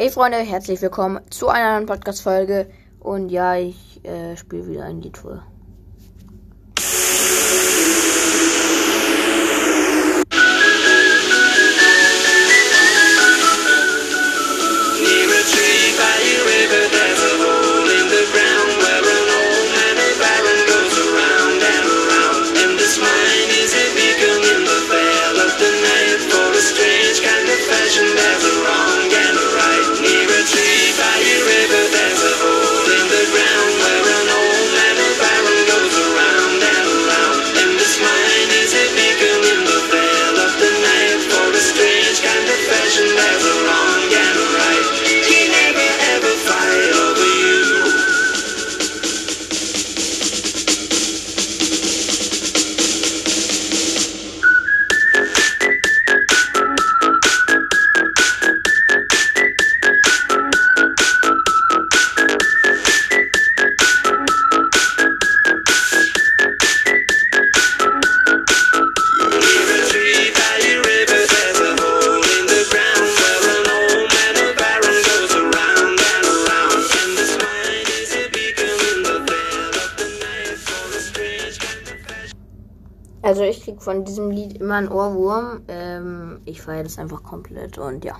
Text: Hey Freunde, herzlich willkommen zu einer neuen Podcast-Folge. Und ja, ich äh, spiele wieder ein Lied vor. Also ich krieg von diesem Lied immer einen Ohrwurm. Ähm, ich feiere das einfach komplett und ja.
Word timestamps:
Hey 0.00 0.10
Freunde, 0.10 0.38
herzlich 0.38 0.80
willkommen 0.80 1.28
zu 1.28 1.48
einer 1.48 1.72
neuen 1.72 1.86
Podcast-Folge. 1.86 2.70
Und 3.00 3.30
ja, 3.30 3.56
ich 3.56 4.04
äh, 4.04 4.36
spiele 4.36 4.68
wieder 4.68 4.84
ein 4.84 5.00
Lied 5.00 5.18
vor. 5.18 5.42
Also 83.28 83.42
ich 83.42 83.60
krieg 83.60 83.82
von 83.82 84.06
diesem 84.06 84.30
Lied 84.30 84.56
immer 84.56 84.76
einen 84.76 84.88
Ohrwurm. 84.88 85.60
Ähm, 85.68 86.40
ich 86.46 86.62
feiere 86.62 86.84
das 86.84 86.98
einfach 86.98 87.22
komplett 87.22 87.76
und 87.76 88.02
ja. 88.02 88.18